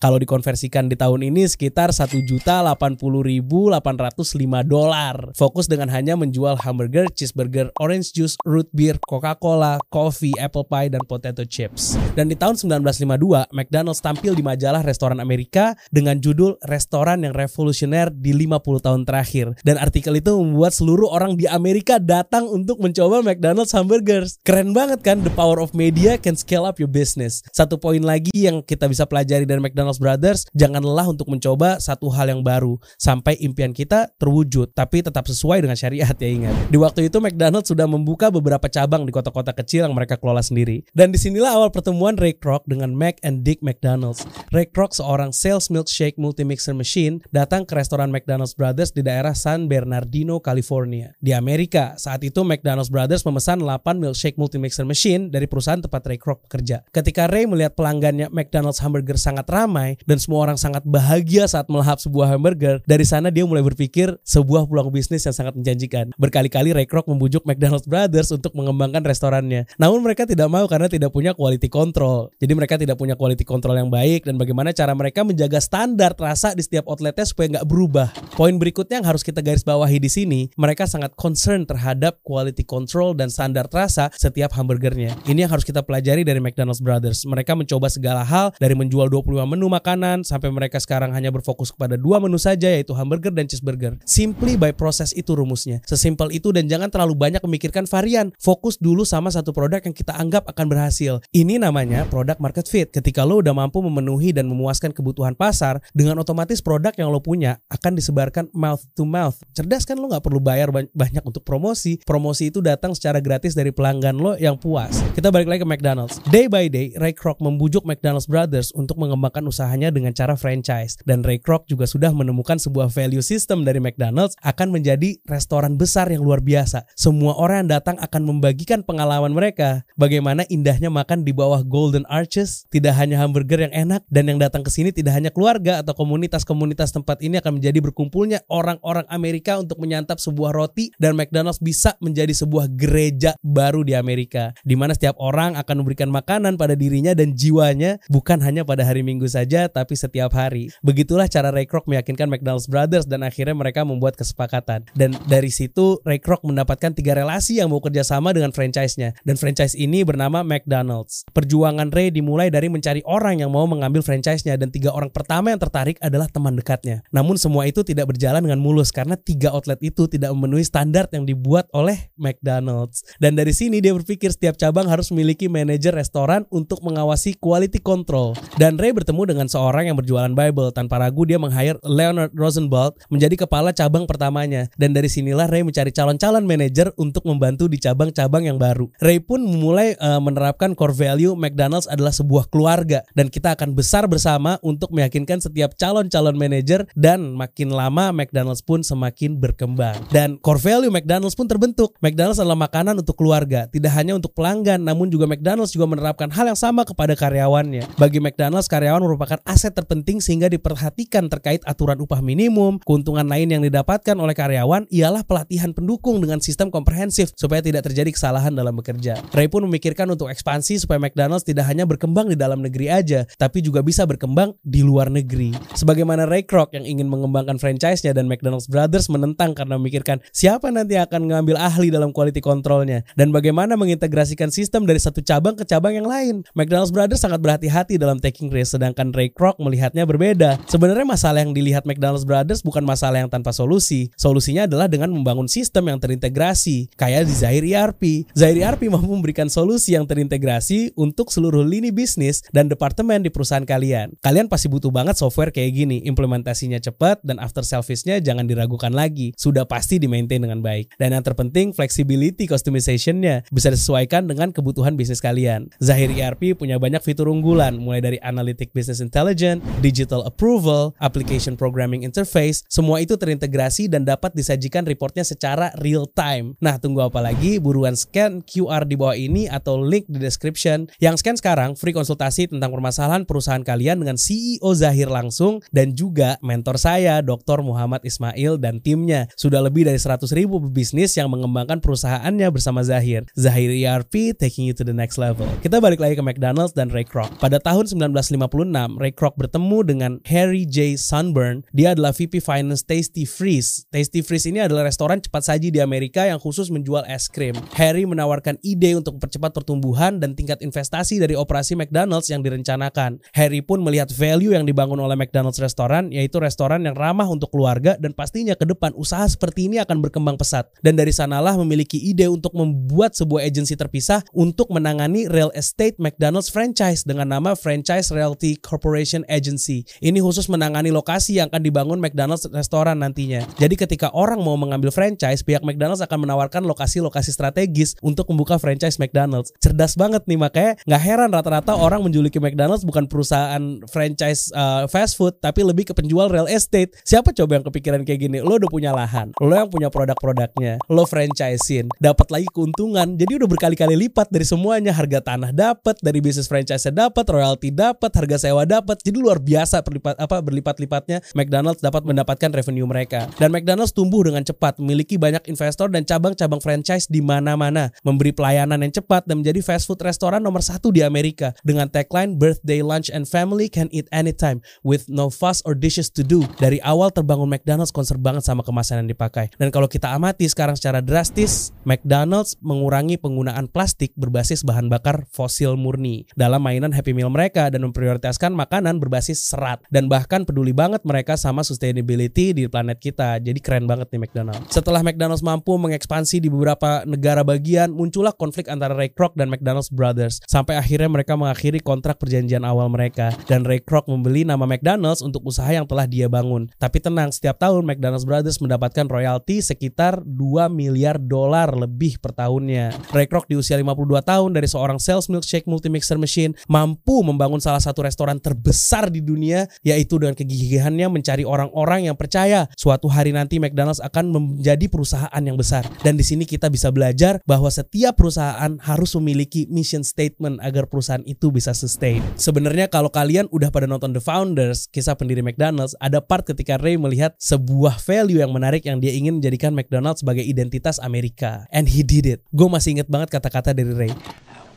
Kalau 0.00 0.18
dikonversikan 0.18 0.88
di 0.88 0.96
tahun 0.96 1.30
ini 1.30 1.46
sekitar 1.46 1.92
1 1.92 2.10
juta 2.24 2.64
80 2.64 2.98
ribu 3.22 3.68
805 3.70 4.64
dolar. 4.66 5.19
Fokus 5.36 5.68
dengan 5.68 5.92
hanya 5.92 6.16
menjual 6.16 6.60
hamburger, 6.64 7.08
cheeseburger, 7.12 7.68
orange 7.76 8.16
juice, 8.16 8.36
root 8.46 8.68
beer, 8.72 8.96
Coca-Cola, 9.02 9.82
coffee, 9.92 10.34
apple 10.40 10.64
pie, 10.64 10.88
dan 10.88 11.04
potato 11.04 11.44
chips. 11.44 11.98
Dan 12.16 12.32
di 12.32 12.36
tahun 12.36 12.56
1952, 12.56 13.52
McDonald's 13.52 14.00
tampil 14.00 14.32
di 14.32 14.42
majalah 14.42 14.80
restoran 14.80 15.20
Amerika 15.20 15.76
dengan 15.92 16.18
judul 16.18 16.56
Restoran 16.64 17.22
yang 17.26 17.34
Revolusioner 17.36 18.10
di 18.14 18.32
50 18.32 18.86
tahun 18.86 19.02
terakhir. 19.04 19.58
Dan 19.66 19.76
artikel 19.76 20.16
itu 20.16 20.34
membuat 20.38 20.72
seluruh 20.72 21.10
orang 21.10 21.36
di 21.36 21.44
Amerika 21.50 22.00
datang 22.00 22.48
untuk 22.48 22.80
mencoba 22.80 23.20
McDonald's 23.20 23.74
hamburgers. 23.76 24.40
Keren 24.42 24.72
banget 24.72 25.04
kan? 25.04 25.20
The 25.20 25.32
power 25.34 25.60
of 25.60 25.76
media 25.76 26.16
can 26.16 26.38
scale 26.38 26.64
up 26.64 26.80
your 26.80 26.90
business. 26.90 27.44
Satu 27.50 27.76
poin 27.76 28.00
lagi 28.00 28.32
yang 28.34 28.62
kita 28.62 28.86
bisa 28.86 29.04
pelajari 29.04 29.44
dari 29.44 29.58
McDonald's 29.58 30.00
Brothers, 30.00 30.46
jangan 30.54 30.82
lelah 30.82 31.10
untuk 31.10 31.26
mencoba 31.28 31.82
satu 31.82 32.08
hal 32.12 32.30
yang 32.30 32.42
baru 32.46 32.78
sampai 32.96 33.36
impian 33.42 33.74
kita 33.74 34.12
terwujud, 34.16 34.72
tapi 34.72 35.02
tetap 35.10 35.26
sesuai 35.26 35.66
dengan 35.66 35.74
syariat 35.74 36.14
ya 36.14 36.30
ingat. 36.30 36.54
Di 36.70 36.78
waktu 36.78 37.10
itu 37.10 37.18
McDonald's 37.18 37.66
sudah 37.66 37.90
membuka 37.90 38.30
beberapa 38.30 38.70
cabang 38.70 39.02
di 39.02 39.10
kota-kota 39.10 39.50
kecil 39.50 39.90
yang 39.90 39.94
mereka 39.98 40.14
kelola 40.14 40.40
sendiri. 40.40 40.86
Dan 40.94 41.10
di 41.10 41.18
sinilah 41.18 41.58
awal 41.58 41.74
pertemuan 41.74 42.14
Ray 42.14 42.38
Kroc 42.38 42.62
dengan 42.70 42.94
Mac 42.94 43.18
and 43.26 43.42
Dick 43.42 43.58
McDonald's. 43.60 44.22
Ray 44.54 44.70
Kroc 44.70 44.94
seorang 44.94 45.34
sales 45.34 45.66
milkshake 45.66 46.14
multi-mixer 46.14 46.72
machine 46.72 47.18
datang 47.34 47.66
ke 47.66 47.74
restoran 47.74 48.14
McDonald's 48.14 48.54
Brothers 48.54 48.94
di 48.94 49.02
daerah 49.02 49.34
San 49.34 49.66
Bernardino, 49.66 50.38
California. 50.38 51.10
Di 51.18 51.34
Amerika, 51.34 51.98
saat 51.98 52.22
itu 52.22 52.46
McDonald's 52.46 52.94
Brothers 52.94 53.26
memesan 53.26 53.66
8 53.66 53.98
milkshake 53.98 54.38
multi-mixer 54.38 54.86
machine 54.86 55.34
dari 55.34 55.50
perusahaan 55.50 55.82
tempat 55.82 56.06
Ray 56.06 56.22
Kroc 56.22 56.46
bekerja. 56.46 56.86
Ketika 56.94 57.26
Ray 57.26 57.50
melihat 57.50 57.74
pelanggannya 57.74 58.30
McDonald's 58.30 58.78
hamburger 58.78 59.18
sangat 59.18 59.50
ramai 59.50 59.98
dan 60.06 60.22
semua 60.22 60.46
orang 60.46 60.60
sangat 60.60 60.86
bahagia 60.86 61.50
saat 61.50 61.66
melahap 61.66 61.98
sebuah 61.98 62.36
hamburger, 62.36 62.78
dari 62.84 63.02
sana 63.02 63.32
dia 63.32 63.42
mulai 63.48 63.64
berpikir 63.64 64.14
sebuah 64.22 64.68
peluang 64.68 64.92
bisnis 64.92 64.99
yang 65.08 65.36
sangat 65.36 65.54
menjanjikan. 65.56 66.12
Berkali-kali 66.20 66.74
Ray 66.76 66.84
Kroc 66.84 67.08
membujuk 67.08 67.48
McDonald's 67.48 67.88
Brothers 67.88 68.34
untuk 68.34 68.52
mengembangkan 68.52 69.00
restorannya. 69.06 69.64
Namun 69.80 70.04
mereka 70.04 70.28
tidak 70.28 70.50
mau 70.52 70.66
karena 70.68 70.90
tidak 70.90 71.14
punya 71.14 71.32
quality 71.32 71.70
control. 71.72 72.28
Jadi 72.36 72.52
mereka 72.52 72.76
tidak 72.76 73.00
punya 73.00 73.16
quality 73.16 73.46
control 73.48 73.80
yang 73.80 73.88
baik 73.88 74.28
dan 74.28 74.36
bagaimana 74.36 74.76
cara 74.76 74.92
mereka 74.92 75.24
menjaga 75.24 75.62
standar 75.62 76.12
rasa 76.18 76.52
di 76.52 76.60
setiap 76.60 76.90
outletnya 76.90 77.24
supaya 77.24 77.56
nggak 77.56 77.66
berubah. 77.66 78.08
Poin 78.36 78.52
berikutnya 78.60 79.00
yang 79.00 79.08
harus 79.08 79.24
kita 79.24 79.40
garis 79.40 79.62
bawahi 79.62 80.02
di 80.02 80.10
sini, 80.10 80.40
mereka 80.58 80.84
sangat 80.84 81.14
concern 81.14 81.64
terhadap 81.64 82.20
quality 82.26 82.66
control 82.66 83.14
dan 83.14 83.30
standar 83.30 83.70
rasa 83.70 84.10
setiap 84.18 84.52
hamburgernya. 84.58 85.14
Ini 85.24 85.46
yang 85.46 85.52
harus 85.54 85.62
kita 85.62 85.86
pelajari 85.86 86.26
dari 86.26 86.42
McDonald's 86.42 86.82
Brothers. 86.82 87.22
Mereka 87.22 87.54
mencoba 87.54 87.86
segala 87.86 88.26
hal 88.26 88.50
dari 88.58 88.74
menjual 88.74 89.06
25 89.06 89.46
menu 89.46 89.70
makanan 89.70 90.26
sampai 90.26 90.50
mereka 90.50 90.82
sekarang 90.82 91.14
hanya 91.14 91.30
berfokus 91.30 91.70
kepada 91.70 91.94
dua 91.94 92.18
menu 92.18 92.36
saja 92.36 92.66
yaitu 92.66 92.90
hamburger 92.92 93.30
dan 93.30 93.46
cheeseburger. 93.46 93.96
Simply 94.02 94.58
by 94.58 94.74
process 94.74 94.89
itu 94.90 95.32
rumusnya. 95.38 95.78
Sesimpel 95.86 96.34
itu 96.34 96.50
dan 96.50 96.66
jangan 96.66 96.90
terlalu 96.90 97.14
banyak 97.14 97.42
memikirkan 97.46 97.86
varian. 97.86 98.34
Fokus 98.42 98.76
dulu 98.76 99.06
sama 99.06 99.30
satu 99.30 99.54
produk 99.54 99.78
yang 99.78 99.94
kita 99.94 100.12
anggap 100.18 100.50
akan 100.50 100.66
berhasil. 100.66 101.22
Ini 101.30 101.62
namanya 101.62 102.10
product 102.10 102.42
market 102.42 102.66
fit. 102.66 102.90
Ketika 102.90 103.22
lo 103.22 103.38
udah 103.38 103.54
mampu 103.54 103.78
memenuhi 103.78 104.34
dan 104.34 104.50
memuaskan 104.50 104.90
kebutuhan 104.90 105.38
pasar, 105.38 105.78
dengan 105.94 106.18
otomatis 106.18 106.58
produk 106.58 106.90
yang 106.96 107.14
lo 107.14 107.22
punya 107.22 107.62
akan 107.70 107.94
disebarkan 107.94 108.50
mouth 108.50 108.82
to 108.98 109.06
mouth. 109.06 109.38
Cerdas 109.54 109.86
kan 109.86 110.00
lo 110.00 110.10
nggak 110.10 110.24
perlu 110.24 110.42
bayar 110.42 110.72
banyak 110.72 111.22
untuk 111.22 111.46
promosi. 111.46 112.00
Promosi 112.02 112.48
itu 112.50 112.58
datang 112.64 112.96
secara 112.96 113.22
gratis 113.22 113.54
dari 113.54 113.70
pelanggan 113.70 114.16
lo 114.18 114.34
yang 114.40 114.56
puas. 114.56 115.02
Kita 115.14 115.28
balik 115.28 115.46
lagi 115.46 115.60
ke 115.62 115.68
McDonald's. 115.68 116.16
Day 116.32 116.48
by 116.48 116.72
day, 116.72 116.96
Ray 116.96 117.12
Kroc 117.12 117.38
membujuk 117.44 117.84
McDonald's 117.84 118.24
Brothers 118.24 118.72
untuk 118.72 118.96
mengembangkan 118.96 119.44
usahanya 119.44 119.92
dengan 119.92 120.16
cara 120.16 120.34
franchise. 120.38 120.96
Dan 121.04 121.20
Ray 121.20 121.36
Kroc 121.42 121.68
juga 121.68 121.84
sudah 121.84 122.14
menemukan 122.14 122.56
sebuah 122.56 122.88
value 122.88 123.20
system 123.20 123.66
dari 123.66 123.82
McDonald's 123.82 124.38
akan 124.40 124.69
akan 124.70 124.78
menjadi 124.78 125.18
restoran 125.26 125.74
besar 125.74 126.06
yang 126.14 126.22
luar 126.22 126.38
biasa. 126.38 126.86
Semua 126.94 127.34
orang 127.34 127.66
yang 127.66 127.82
datang 127.82 127.98
akan 127.98 128.22
membagikan 128.22 128.86
pengalaman 128.86 129.34
mereka. 129.34 129.82
Bagaimana 129.98 130.46
indahnya 130.46 130.86
makan 130.94 131.26
di 131.26 131.34
bawah 131.34 131.66
Golden 131.66 132.06
Arches, 132.06 132.70
tidak 132.70 132.94
hanya 132.94 133.18
hamburger 133.18 133.66
yang 133.66 133.74
enak 133.74 134.06
dan 134.06 134.30
yang 134.30 134.38
datang 134.38 134.62
ke 134.62 134.70
sini 134.70 134.94
tidak 134.94 135.18
hanya 135.18 135.34
keluarga 135.34 135.82
atau 135.82 135.90
komunitas-komunitas 135.98 136.94
tempat 136.94 137.18
ini 137.18 137.42
akan 137.42 137.58
menjadi 137.58 137.82
berkumpulnya 137.82 138.46
orang-orang 138.46 139.02
Amerika 139.10 139.58
untuk 139.58 139.82
menyantap 139.82 140.22
sebuah 140.22 140.54
roti 140.54 140.94
dan 141.02 141.18
McDonald's 141.18 141.58
bisa 141.58 141.98
menjadi 141.98 142.30
sebuah 142.30 142.70
gereja 142.70 143.34
baru 143.42 143.82
di 143.82 143.98
Amerika 143.98 144.54
di 144.62 144.78
mana 144.78 144.94
setiap 144.94 145.18
orang 145.18 145.58
akan 145.58 145.82
memberikan 145.82 146.14
makanan 146.14 146.54
pada 146.54 146.78
dirinya 146.78 147.10
dan 147.10 147.34
jiwanya 147.34 147.98
bukan 148.06 148.38
hanya 148.38 148.62
pada 148.62 148.86
hari 148.86 149.02
Minggu 149.02 149.26
saja 149.26 149.66
tapi 149.66 149.98
setiap 149.98 150.30
hari. 150.30 150.70
Begitulah 150.86 151.26
cara 151.26 151.50
Ray 151.50 151.66
Kroc 151.66 151.90
meyakinkan 151.90 152.30
McDonald's 152.30 152.70
Brothers 152.70 153.08
dan 153.08 153.26
akhirnya 153.26 153.56
mereka 153.56 153.82
membuat 153.82 154.14
kesepakatan. 154.14 154.59
Dan 154.94 155.16
dari 155.26 155.48
situ 155.48 155.98
Ray 156.04 156.20
Kroc 156.20 156.44
mendapatkan 156.44 156.92
tiga 156.92 157.16
relasi 157.16 157.58
yang 157.58 157.72
mau 157.72 157.80
kerjasama 157.80 158.32
dengan 158.36 158.52
franchise-nya 158.52 159.16
dan 159.24 159.36
franchise 159.40 159.74
ini 159.78 160.04
bernama 160.04 160.44
McDonald's. 160.44 161.24
Perjuangan 161.32 161.88
Ray 161.92 162.12
dimulai 162.12 162.48
dari 162.52 162.68
mencari 162.68 163.00
orang 163.08 163.40
yang 163.40 163.50
mau 163.52 163.64
mengambil 163.64 164.04
franchise-nya 164.04 164.58
dan 164.60 164.68
tiga 164.68 164.92
orang 164.92 165.08
pertama 165.08 165.52
yang 165.52 165.60
tertarik 165.60 165.96
adalah 166.02 166.26
teman 166.28 166.56
dekatnya. 166.58 167.06
Namun 167.14 167.38
semua 167.38 167.64
itu 167.64 167.80
tidak 167.86 168.10
berjalan 168.10 168.42
dengan 168.42 168.60
mulus 168.60 168.90
karena 168.90 169.14
tiga 169.14 169.54
outlet 169.54 169.78
itu 169.80 170.10
tidak 170.10 170.34
memenuhi 170.34 170.66
standar 170.66 171.06
yang 171.14 171.24
dibuat 171.24 171.70
oleh 171.72 172.10
McDonald's. 172.18 173.02
Dan 173.22 173.38
dari 173.38 173.54
sini 173.54 173.78
dia 173.78 173.94
berpikir 173.94 174.34
setiap 174.34 174.58
cabang 174.58 174.90
harus 174.90 175.08
memiliki 175.14 175.46
manajer 175.46 175.94
restoran 175.94 176.44
untuk 176.50 176.82
mengawasi 176.82 177.38
quality 177.38 177.78
control. 177.80 178.34
Dan 178.58 178.76
Ray 178.76 178.92
bertemu 178.92 179.22
dengan 179.30 179.46
seorang 179.46 179.88
yang 179.88 179.96
berjualan 179.96 180.32
Bible. 180.34 180.74
Tanpa 180.74 180.98
ragu 180.98 181.22
dia 181.24 181.38
meng-hire 181.38 181.78
Leonard 181.86 182.34
Rosenblatt 182.34 182.98
menjadi 183.08 183.46
kepala 183.46 183.70
cabang 183.70 184.04
pertamanya. 184.04 184.49
Dan 184.74 184.90
dari 184.96 185.06
sinilah 185.06 185.46
Ray 185.46 185.62
mencari 185.62 185.94
calon-calon 185.94 186.44
manajer 186.46 186.90
untuk 186.98 187.26
membantu 187.26 187.70
di 187.70 187.78
cabang-cabang 187.78 188.48
yang 188.48 188.58
baru. 188.58 188.90
Ray 188.98 189.22
pun 189.22 189.42
mulai 189.42 189.94
uh, 189.98 190.18
menerapkan 190.18 190.74
core 190.74 190.94
value 190.94 191.38
McDonald's 191.38 191.86
adalah 191.86 192.10
sebuah 192.10 192.50
keluarga 192.50 193.06
dan 193.14 193.30
kita 193.30 193.54
akan 193.54 193.74
besar 193.76 194.10
bersama 194.10 194.58
untuk 194.60 194.90
meyakinkan 194.90 195.38
setiap 195.38 195.74
calon-calon 195.78 196.34
manajer 196.34 196.88
dan 196.96 197.34
makin 197.34 197.70
lama 197.70 198.10
McDonald's 198.10 198.64
pun 198.64 198.82
semakin 198.82 199.38
berkembang. 199.38 199.96
Dan 200.10 200.40
core 200.40 200.60
value 200.60 200.92
McDonald's 200.92 201.38
pun 201.38 201.46
terbentuk. 201.46 201.94
McDonald's 202.02 202.40
adalah 202.40 202.58
makanan 202.58 202.98
untuk 202.98 203.20
keluarga, 203.20 203.68
tidak 203.68 203.92
hanya 203.94 204.16
untuk 204.16 204.32
pelanggan, 204.32 204.80
namun 204.82 205.12
juga 205.12 205.28
McDonald's 205.28 205.72
juga 205.74 205.86
menerapkan 205.90 206.32
hal 206.32 206.48
yang 206.48 206.58
sama 206.58 206.82
kepada 206.82 207.12
karyawannya. 207.14 208.00
Bagi 208.00 208.18
McDonald's, 208.18 208.70
karyawan 208.70 209.04
merupakan 209.04 209.38
aset 209.44 209.76
terpenting 209.76 210.24
sehingga 210.24 210.48
diperhatikan 210.48 211.28
terkait 211.28 211.60
aturan 211.68 212.00
upah 212.00 212.24
minimum, 212.24 212.80
keuntungan 212.82 213.26
lain 213.28 213.52
yang 213.52 213.62
didapatkan 213.62 214.16
oleh 214.16 214.32
karyawan 214.40 214.88
ialah 214.88 215.20
pelatihan 215.28 215.76
pendukung 215.76 216.24
dengan 216.24 216.40
sistem 216.40 216.72
komprehensif 216.72 217.36
supaya 217.36 217.60
tidak 217.60 217.84
terjadi 217.84 218.08
kesalahan 218.08 218.56
dalam 218.56 218.72
bekerja. 218.72 219.20
Ray 219.36 219.52
pun 219.52 219.68
memikirkan 219.68 220.08
untuk 220.08 220.32
ekspansi 220.32 220.80
supaya 220.80 220.96
McDonald's 220.96 221.44
tidak 221.44 221.68
hanya 221.68 221.84
berkembang 221.84 222.32
di 222.32 222.36
dalam 222.40 222.64
negeri 222.64 222.88
aja, 222.88 223.28
tapi 223.36 223.60
juga 223.60 223.84
bisa 223.84 224.08
berkembang 224.08 224.56
di 224.64 224.80
luar 224.80 225.12
negeri. 225.12 225.52
Sebagaimana 225.76 226.24
Ray 226.24 226.48
Kroc 226.48 226.72
yang 226.72 226.88
ingin 226.88 227.12
mengembangkan 227.12 227.60
franchise-nya 227.60 228.16
dan 228.16 228.24
McDonald's 228.24 228.64
Brothers 228.64 229.12
menentang 229.12 229.52
karena 229.52 229.76
memikirkan 229.76 230.24
siapa 230.32 230.72
nanti 230.72 230.96
akan 230.96 231.28
mengambil 231.28 231.60
ahli 231.60 231.92
dalam 231.92 232.16
quality 232.16 232.40
controlnya 232.40 233.04
dan 233.20 233.28
bagaimana 233.34 233.76
mengintegrasikan 233.76 234.48
sistem 234.48 234.88
dari 234.88 235.02
satu 235.02 235.20
cabang 235.20 235.52
ke 235.58 235.68
cabang 235.68 236.00
yang 236.00 236.08
lain. 236.08 236.46
McDonald's 236.56 236.94
Brothers 236.94 237.20
sangat 237.20 237.44
berhati-hati 237.44 238.00
dalam 238.00 238.16
taking 238.16 238.48
risk 238.48 238.78
sedangkan 238.78 239.12
Ray 239.12 239.28
Kroc 239.28 239.60
melihatnya 239.60 240.08
berbeda. 240.08 240.62
Sebenarnya 240.70 241.04
masalah 241.04 241.42
yang 241.42 241.52
dilihat 241.52 241.84
McDonald's 241.84 242.24
Brothers 242.24 242.62
bukan 242.62 242.86
masalah 242.86 243.20
yang 243.20 243.28
tanpa 243.28 243.50
solusi. 243.50 244.14
Solusinya 244.30 244.70
adalah 244.70 244.86
dengan 244.86 245.10
membangun 245.10 245.50
sistem 245.50 245.90
yang 245.90 245.98
terintegrasi 245.98 246.94
kayak 246.94 247.26
di 247.26 247.34
Zahir 247.34 247.66
ERP. 247.66 248.30
Zahir 248.30 248.62
ERP 248.62 248.86
mampu 248.86 249.10
memberikan 249.10 249.50
solusi 249.50 249.98
yang 249.98 250.06
terintegrasi 250.06 250.94
untuk 250.94 251.34
seluruh 251.34 251.66
lini 251.66 251.90
bisnis 251.90 252.46
dan 252.54 252.70
departemen 252.70 253.26
di 253.26 253.30
perusahaan 253.34 253.66
kalian. 253.66 254.14
Kalian 254.22 254.46
pasti 254.46 254.70
butuh 254.70 254.94
banget 254.94 255.18
software 255.18 255.50
kayak 255.50 255.74
gini, 255.74 256.06
implementasinya 256.06 256.78
cepat 256.78 257.18
dan 257.26 257.42
after 257.42 257.66
service-nya 257.66 258.22
jangan 258.22 258.46
diragukan 258.46 258.94
lagi. 258.94 259.34
Sudah 259.34 259.66
pasti 259.66 259.98
di-maintain 259.98 260.46
dengan 260.46 260.62
baik. 260.62 260.94
Dan 260.94 261.10
yang 261.10 261.26
terpenting 261.26 261.74
flexibility 261.74 262.46
customization-nya 262.46 263.50
bisa 263.50 263.74
disesuaikan 263.74 264.30
dengan 264.30 264.54
kebutuhan 264.54 264.94
bisnis 264.94 265.18
kalian. 265.18 265.74
Zahir 265.82 266.06
ERP 266.14 266.54
punya 266.54 266.78
banyak 266.78 267.02
fitur 267.02 267.26
unggulan 267.34 267.82
mulai 267.82 267.98
dari 267.98 268.22
analytic 268.22 268.70
business 268.70 269.02
intelligence, 269.02 269.58
digital 269.82 270.22
approval, 270.22 270.94
application 271.02 271.58
programming 271.58 272.06
interface, 272.06 272.62
semua 272.70 273.02
itu 273.02 273.18
terintegrasi 273.18 273.90
dan 273.90 274.06
dapat 274.06 274.19
disajikan 274.28 274.84
reportnya 274.84 275.24
secara 275.24 275.72
real 275.80 276.04
time. 276.04 276.52
Nah, 276.60 276.76
tunggu 276.76 277.08
apa 277.08 277.24
lagi? 277.24 277.56
Buruan 277.56 277.96
scan 277.96 278.44
QR 278.44 278.84
di 278.84 279.00
bawah 279.00 279.16
ini 279.16 279.48
atau 279.48 279.80
link 279.80 280.04
di 280.12 280.20
description. 280.20 280.92
Yang 281.00 281.24
scan 281.24 281.36
sekarang 281.40 281.70
free 281.80 281.96
konsultasi 281.96 282.52
tentang 282.52 282.68
permasalahan 282.76 283.24
perusahaan 283.24 283.64
kalian 283.64 284.04
dengan 284.04 284.20
CEO 284.20 284.76
Zahir 284.76 285.08
langsung 285.08 285.64
dan 285.70 285.96
juga 285.96 286.36
mentor 286.44 286.76
saya 286.76 287.22
Dr. 287.22 287.62
Muhammad 287.62 288.02
Ismail 288.02 288.58
dan 288.58 288.82
timnya. 288.82 289.30
Sudah 289.38 289.62
lebih 289.62 289.86
dari 289.86 289.96
100 289.96 290.26
ribu 290.34 290.58
bisnis 290.58 291.14
yang 291.14 291.30
mengembangkan 291.30 291.78
perusahaannya 291.78 292.50
bersama 292.50 292.82
Zahir. 292.82 293.22
Zahir 293.38 293.70
ERP 293.70 294.34
taking 294.34 294.66
you 294.66 294.74
to 294.74 294.82
the 294.82 294.92
next 294.92 295.14
level. 295.14 295.46
Kita 295.62 295.78
balik 295.78 296.02
lagi 296.02 296.18
ke 296.18 296.24
McDonald's 296.26 296.74
dan 296.74 296.90
Ray 296.90 297.06
Kroc. 297.06 297.30
Pada 297.38 297.62
tahun 297.62 297.86
1956, 297.86 298.98
Ray 298.98 299.14
Kroc 299.14 299.38
bertemu 299.38 299.78
dengan 299.86 300.12
Harry 300.26 300.66
J. 300.66 300.98
Sunburn. 300.98 301.62
Dia 301.70 301.94
adalah 301.94 302.10
VP 302.10 302.42
Finance 302.42 302.82
Tasty 302.82 303.22
Freeze. 303.22 303.86
Tasty 303.94 304.09
Freeze 304.18 304.50
ini 304.50 304.58
adalah 304.58 304.82
restoran 304.82 305.22
cepat 305.22 305.46
saji 305.46 305.70
di 305.70 305.78
Amerika 305.78 306.26
yang 306.26 306.42
khusus 306.42 306.74
menjual 306.74 307.06
es 307.06 307.30
krim. 307.30 307.54
Harry 307.78 308.02
menawarkan 308.02 308.58
ide 308.66 308.98
untuk 308.98 309.22
mempercepat 309.22 309.54
pertumbuhan 309.54 310.18
dan 310.18 310.34
tingkat 310.34 310.58
investasi 310.58 311.22
dari 311.22 311.38
operasi 311.38 311.78
McDonald's 311.78 312.26
yang 312.26 312.42
direncanakan. 312.42 313.22
Harry 313.30 313.62
pun 313.62 313.78
melihat 313.78 314.10
value 314.10 314.50
yang 314.50 314.66
dibangun 314.66 314.98
oleh 314.98 315.14
McDonald's 315.14 315.62
restoran, 315.62 316.10
yaitu 316.10 316.42
restoran 316.42 316.82
yang 316.82 316.98
ramah 316.98 317.30
untuk 317.30 317.54
keluarga 317.54 317.94
dan 318.00 318.10
pastinya 318.10 318.58
ke 318.58 318.66
depan 318.66 318.90
usaha 318.96 319.22
seperti 319.28 319.70
ini 319.70 319.78
akan 319.78 320.00
berkembang 320.00 320.40
pesat. 320.40 320.66
Dan 320.80 320.96
dari 320.96 321.12
sanalah 321.12 321.54
memiliki 321.60 322.00
ide 322.00 322.26
untuk 322.26 322.56
membuat 322.56 323.12
sebuah 323.12 323.44
agensi 323.44 323.76
terpisah 323.76 324.24
untuk 324.32 324.72
menangani 324.72 325.28
real 325.28 325.52
estate 325.52 326.00
McDonald's 326.00 326.48
franchise 326.48 327.04
dengan 327.04 327.28
nama 327.28 327.52
Franchise 327.52 328.08
Realty 328.08 328.56
Corporation 328.56 329.28
Agency. 329.28 329.84
Ini 330.00 330.24
khusus 330.24 330.48
menangani 330.48 330.88
lokasi 330.88 331.36
yang 331.36 331.52
akan 331.52 331.60
dibangun 331.60 332.00
McDonald's 332.00 332.48
restoran 332.48 333.04
nantinya. 333.04 333.44
Jadi 333.60 333.76
ketika 333.76 333.99
orang 334.16 334.40
mau 334.40 334.56
mengambil 334.56 334.88
franchise, 334.88 335.44
pihak 335.44 335.60
McDonald's 335.60 336.00
akan 336.00 336.24
menawarkan 336.24 336.64
lokasi-lokasi 336.64 337.36
strategis 337.36 337.92
untuk 338.00 338.24
membuka 338.32 338.56
franchise 338.56 338.96
McDonald's. 338.96 339.52
Cerdas 339.60 340.00
banget 340.00 340.24
nih 340.24 340.40
makanya 340.40 340.72
nggak 340.88 341.02
heran 341.04 341.28
rata-rata 341.28 341.76
orang 341.76 342.00
menjuluki 342.00 342.40
McDonald's 342.40 342.88
bukan 342.88 343.04
perusahaan 343.04 343.84
franchise 343.92 344.48
uh, 344.56 344.88
fast 344.88 345.20
food 345.20 345.36
tapi 345.44 345.60
lebih 345.60 345.90
ke 345.90 345.92
penjual 345.92 346.32
real 346.32 346.48
estate. 346.48 346.96
Siapa 347.04 347.36
coba 347.36 347.60
yang 347.60 347.64
kepikiran 347.68 348.00
kayak 348.08 348.20
gini? 348.24 348.38
Lo 348.40 348.56
udah 348.56 348.70
punya 348.72 348.96
lahan, 348.96 349.36
lo 349.36 349.52
yang 349.52 349.68
punya 349.68 349.92
produk-produknya, 349.92 350.80
lo 350.88 351.04
franchisein, 351.04 351.92
dapat 352.00 352.32
lagi 352.32 352.48
keuntungan. 352.54 353.18
Jadi 353.18 353.42
udah 353.42 353.48
berkali-kali 353.50 353.98
lipat 354.08 354.30
dari 354.30 354.46
semuanya. 354.46 354.92
Harga 354.94 355.20
tanah 355.22 355.50
dapat, 355.50 355.98
dari 355.98 356.22
bisnis 356.22 356.46
franchise 356.46 356.86
dapat, 356.92 357.24
royalti 357.26 357.74
dapat, 357.74 358.10
harga 358.14 358.36
sewa 358.46 358.62
dapat. 358.62 359.02
Jadi 359.02 359.18
luar 359.18 359.42
biasa 359.42 359.82
berlipat 359.82 360.14
apa 360.20 360.36
berlipat-lipatnya 360.44 361.24
McDonald's 361.34 361.80
dapat 361.80 362.04
mendapatkan 362.06 362.50
revenue 362.52 362.86
mereka. 362.86 363.26
Dan 363.40 363.50
McDonald's 363.50 363.89
tumbuh 363.92 364.24
dengan 364.26 364.42
cepat, 364.42 364.78
memiliki 364.82 365.20
banyak 365.20 365.46
investor 365.50 365.90
dan 365.92 366.06
cabang-cabang 366.06 366.62
franchise 366.62 367.06
di 367.10 367.22
mana-mana, 367.22 367.92
memberi 368.06 368.34
pelayanan 368.34 368.80
yang 368.82 368.94
cepat 368.94 369.26
dan 369.26 369.42
menjadi 369.42 369.60
fast 369.62 369.90
food 369.90 370.00
restoran 370.02 370.42
nomor 370.42 370.64
satu 370.64 370.90
di 370.94 371.04
Amerika 371.04 371.52
dengan 371.62 371.90
tagline 371.90 372.38
birthday 372.38 372.80
lunch 372.80 373.10
and 373.10 373.26
family 373.26 373.66
can 373.68 373.90
eat 373.90 374.06
anytime 374.10 374.62
with 374.82 375.06
no 375.10 375.28
fuss 375.28 375.60
or 375.68 375.74
dishes 375.74 376.08
to 376.10 376.22
do. 376.26 376.42
Dari 376.58 376.78
awal 376.82 377.10
terbangun 377.10 377.50
McDonald's 377.50 377.94
konser 377.94 378.16
banget 378.16 378.46
sama 378.46 378.64
kemasan 378.66 379.04
yang 379.04 379.10
dipakai. 379.10 379.52
Dan 379.58 379.68
kalau 379.74 379.86
kita 379.90 380.10
amati 380.10 380.46
sekarang 380.46 380.78
secara 380.78 381.04
drastis, 381.04 381.74
McDonald's 381.82 382.56
mengurangi 382.62 383.18
penggunaan 383.18 383.68
plastik 383.70 384.14
berbasis 384.14 384.62
bahan 384.62 384.86
bakar 384.86 385.26
fosil 385.30 385.74
murni 385.74 386.26
dalam 386.36 386.62
mainan 386.62 386.92
Happy 386.92 387.16
Meal 387.16 387.32
mereka 387.32 387.68
dan 387.72 387.82
memprioritaskan 387.88 388.52
makanan 388.52 389.00
berbasis 389.00 389.40
serat 389.40 389.82
dan 389.88 390.06
bahkan 390.06 390.44
peduli 390.44 390.70
banget 390.76 391.02
mereka 391.02 391.34
sama 391.34 391.64
sustainability 391.64 392.52
di 392.52 392.68
planet 392.70 393.00
kita. 393.00 393.40
Jadi 393.40 393.58
keren 393.70 393.86
banget 393.86 394.10
nih 394.10 394.26
McDonald's. 394.26 394.66
Setelah 394.74 394.98
McDonald's 395.06 395.46
mampu 395.46 395.78
mengekspansi 395.78 396.42
di 396.42 396.50
beberapa 396.50 397.06
negara 397.06 397.46
bagian, 397.46 397.94
muncullah 397.94 398.34
konflik 398.34 398.66
antara 398.66 398.98
Ray 398.98 399.14
Kroc 399.14 399.38
dan 399.38 399.46
McDonald's 399.46 399.94
Brothers 399.94 400.42
sampai 400.50 400.74
akhirnya 400.74 401.06
mereka 401.06 401.38
mengakhiri 401.38 401.78
kontrak 401.78 402.18
perjanjian 402.18 402.66
awal 402.66 402.90
mereka 402.90 403.30
dan 403.46 403.62
Ray 403.62 403.78
Kroc 403.78 404.10
membeli 404.10 404.42
nama 404.42 404.66
McDonald's 404.66 405.22
untuk 405.22 405.46
usaha 405.46 405.70
yang 405.70 405.86
telah 405.86 406.10
dia 406.10 406.26
bangun. 406.26 406.66
Tapi 406.82 406.98
tenang, 406.98 407.30
setiap 407.30 407.62
tahun 407.62 407.86
McDonald's 407.86 408.26
Brothers 408.26 408.58
mendapatkan 408.58 409.06
royalti 409.06 409.62
sekitar 409.62 410.18
2 410.26 410.66
miliar 410.66 411.22
dolar 411.22 411.70
lebih 411.70 412.18
per 412.18 412.34
tahunnya. 412.34 413.14
Ray 413.14 413.30
Kroc 413.30 413.46
di 413.46 413.54
usia 413.54 413.78
52 413.78 414.02
tahun 414.26 414.50
dari 414.50 414.66
seorang 414.66 414.98
sales 414.98 415.30
milkshake 415.30 415.70
multimixer 415.70 416.18
machine 416.18 416.58
mampu 416.66 417.22
membangun 417.22 417.62
salah 417.62 417.78
satu 417.78 418.02
restoran 418.02 418.42
terbesar 418.42 419.14
di 419.14 419.22
dunia 419.22 419.70
yaitu 419.86 420.18
dengan 420.18 420.34
kegigihannya 420.34 421.06
mencari 421.06 421.46
orang-orang 421.46 422.10
yang 422.10 422.18
percaya 422.18 422.66
suatu 422.74 423.06
hari 423.06 423.30
nanti 423.30 423.59
McDonald's 423.60 424.00
akan 424.00 424.32
menjadi 424.32 424.88
perusahaan 424.88 425.42
yang 425.44 425.60
besar. 425.60 425.84
Dan 426.00 426.16
di 426.16 426.24
sini 426.24 426.48
kita 426.48 426.72
bisa 426.72 426.88
belajar 426.88 427.44
bahwa 427.44 427.68
setiap 427.68 428.16
perusahaan 428.16 428.80
harus 428.80 429.12
memiliki 429.20 429.68
mission 429.68 430.00
statement 430.00 430.64
agar 430.64 430.88
perusahaan 430.88 431.22
itu 431.28 431.52
bisa 431.52 431.76
sustain. 431.76 432.24
Sebenarnya 432.40 432.88
kalau 432.88 433.12
kalian 433.12 433.46
udah 433.52 433.68
pada 433.68 433.84
nonton 433.84 434.16
The 434.16 434.24
Founders, 434.24 434.88
kisah 434.88 435.20
pendiri 435.20 435.44
McDonald's, 435.44 435.92
ada 436.00 436.24
part 436.24 436.48
ketika 436.48 436.80
Ray 436.80 436.96
melihat 436.96 437.36
sebuah 437.36 438.00
value 438.00 438.40
yang 438.40 438.56
menarik 438.56 438.88
yang 438.88 438.98
dia 438.98 439.12
ingin 439.12 439.36
menjadikan 439.38 439.76
McDonald's 439.76 440.24
sebagai 440.24 440.42
identitas 440.42 440.96
Amerika. 440.96 441.68
And 441.68 441.92
he 441.92 442.00
did 442.00 442.24
it. 442.24 442.40
Gue 442.50 442.72
masih 442.72 442.96
inget 442.96 443.12
banget 443.12 443.28
kata-kata 443.36 443.76
dari 443.76 443.92
Ray. 443.92 444.12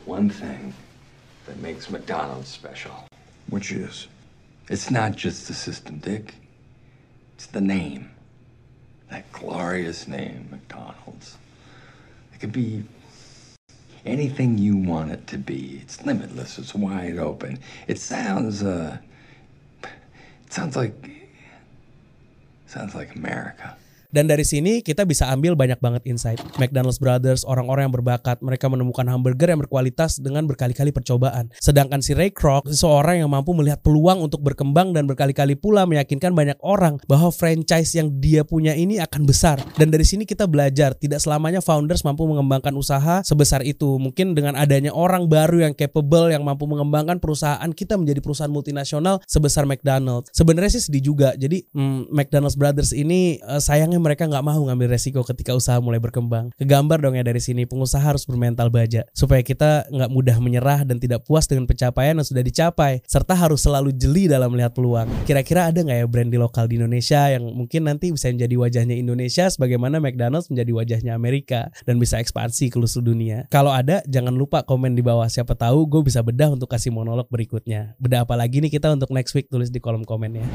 One 0.03 0.27
thing 0.27 0.75
that 1.47 1.55
makes 1.63 1.87
McDonald's 1.87 2.51
special. 2.51 3.07
Which 3.47 3.71
is? 3.71 4.11
It's 4.69 4.91
not 4.91 5.15
just 5.15 5.47
the 5.47 5.53
system, 5.53 5.99
Dick. 5.99 6.35
It's 7.35 7.47
the 7.47 7.61
name. 7.61 8.11
That 9.13 9.31
glorious 9.31 10.07
name, 10.07 10.47
McDonald's. 10.49 11.37
It 12.33 12.39
could 12.39 12.51
be 12.51 12.83
anything 14.07 14.57
you 14.57 14.75
want 14.75 15.11
it 15.11 15.27
to 15.27 15.37
be. 15.37 15.79
It's 15.83 16.03
limitless. 16.03 16.57
It's 16.57 16.73
wide 16.73 17.19
open. 17.19 17.59
It 17.87 17.99
sounds, 17.99 18.63
uh, 18.63 18.97
it 19.83 20.51
sounds 20.51 20.75
like, 20.75 20.95
sounds 22.65 22.95
like 22.95 23.15
America. 23.15 23.77
Dan 24.13 24.29
dari 24.29 24.45
sini 24.45 24.85
kita 24.85 25.09
bisa 25.09 25.33
ambil 25.33 25.57
banyak 25.57 25.81
banget 25.81 26.05
insight. 26.05 26.37
McDonald's 26.61 27.01
Brothers, 27.01 27.41
orang-orang 27.49 27.89
yang 27.89 27.95
berbakat, 27.97 28.37
mereka 28.45 28.69
menemukan 28.69 29.09
hamburger 29.09 29.49
yang 29.49 29.57
berkualitas 29.65 30.21
dengan 30.21 30.45
berkali-kali 30.45 30.93
percobaan. 30.93 31.49
Sedangkan 31.57 32.05
si 32.05 32.13
Ray 32.13 32.29
Kroc, 32.29 32.61
seorang 32.69 33.25
yang 33.25 33.33
mampu 33.33 33.57
melihat 33.57 33.81
peluang 33.81 34.21
untuk 34.21 34.45
berkembang 34.45 34.93
dan 34.93 35.09
berkali-kali 35.09 35.57
pula 35.57 35.89
meyakinkan 35.89 36.37
banyak 36.37 36.61
orang 36.61 37.01
bahwa 37.09 37.33
franchise 37.33 37.97
yang 37.97 38.13
dia 38.21 38.45
punya 38.45 38.77
ini 38.77 39.01
akan 39.01 39.25
besar. 39.25 39.57
Dan 39.81 39.89
dari 39.89 40.05
sini 40.05 40.29
kita 40.29 40.45
belajar, 40.45 40.93
tidak 40.93 41.17
selamanya 41.17 41.65
founders 41.65 42.05
mampu 42.05 42.29
mengembangkan 42.29 42.77
usaha 42.77 43.25
sebesar 43.25 43.65
itu. 43.65 43.97
Mungkin 43.97 44.37
dengan 44.37 44.53
adanya 44.53 44.93
orang 44.93 45.25
baru 45.25 45.65
yang 45.65 45.73
capable, 45.73 46.29
yang 46.29 46.45
mampu 46.45 46.69
mengembangkan 46.69 47.17
perusahaan, 47.17 47.65
kita 47.73 47.97
menjadi 47.97 48.21
perusahaan 48.21 48.53
multinasional 48.53 49.25
sebesar 49.25 49.65
McDonald's. 49.65 50.29
Sebenarnya 50.37 50.77
sih 50.77 50.85
sedih 50.85 51.09
juga. 51.09 51.33
Jadi 51.33 51.65
hmm, 51.73 52.13
McDonald's 52.13 52.53
Brothers 52.53 52.93
ini 52.93 53.41
uh, 53.41 53.57
sayangnya 53.57 54.02
mereka 54.03 54.27
nggak 54.27 54.43
mau 54.43 54.59
ngambil 54.59 54.91
resiko 54.91 55.23
ketika 55.23 55.55
usaha 55.55 55.79
mulai 55.79 56.03
berkembang. 56.03 56.51
Kegambar 56.59 56.99
dong 56.99 57.15
ya 57.15 57.23
dari 57.23 57.39
sini, 57.39 57.63
pengusaha 57.63 58.03
harus 58.03 58.27
bermental 58.27 58.67
baja 58.67 59.07
supaya 59.15 59.39
kita 59.39 59.87
nggak 59.87 60.11
mudah 60.11 60.37
menyerah 60.43 60.83
dan 60.83 60.99
tidak 60.99 61.23
puas 61.23 61.47
dengan 61.47 61.63
pencapaian 61.63 62.19
yang 62.19 62.27
sudah 62.27 62.43
dicapai, 62.43 62.99
serta 63.07 63.31
harus 63.31 63.63
selalu 63.63 63.95
jeli 63.95 64.27
dalam 64.27 64.51
melihat 64.51 64.75
peluang. 64.75 65.07
Kira-kira 65.23 65.71
ada 65.71 65.79
nggak 65.79 65.97
ya 66.03 66.07
brand 66.11 66.27
di 66.27 66.35
lokal 66.35 66.67
di 66.67 66.75
Indonesia 66.75 67.31
yang 67.31 67.47
mungkin 67.55 67.87
nanti 67.87 68.11
bisa 68.11 68.27
menjadi 68.27 68.55
wajahnya 68.59 68.95
Indonesia 68.99 69.47
sebagaimana 69.47 70.03
McDonald's 70.03 70.51
menjadi 70.51 70.71
wajahnya 70.75 71.15
Amerika 71.15 71.71
dan 71.87 71.95
bisa 72.01 72.19
ekspansi 72.19 72.67
ke 72.73 72.77
seluruh 72.83 73.13
dunia? 73.13 73.37
Kalau 73.53 73.69
ada, 73.69 74.01
jangan 74.09 74.33
lupa 74.33 74.65
komen 74.65 74.97
di 74.97 75.05
bawah. 75.05 75.29
Siapa 75.29 75.53
tahu 75.53 75.85
gue 75.85 76.01
bisa 76.01 76.25
bedah 76.25 76.49
untuk 76.49 76.67
kasih 76.67 76.89
monolog 76.89 77.29
berikutnya. 77.29 77.93
Bedah 78.01 78.25
apa 78.25 78.33
lagi 78.33 78.59
nih 78.59 78.73
kita 78.73 78.89
untuk 78.89 79.13
next 79.13 79.37
week 79.37 79.47
tulis 79.47 79.69
di 79.69 79.77
kolom 79.77 80.01
komen 80.03 80.41
ya. 80.41 80.47